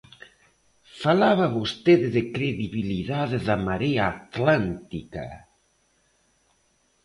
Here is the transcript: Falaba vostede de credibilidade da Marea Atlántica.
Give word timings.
Falaba 1.01 1.47
vostede 1.59 2.07
de 2.15 2.23
credibilidade 2.35 3.37
da 3.47 3.57
Marea 3.67 4.03
Atlántica. 4.17 5.27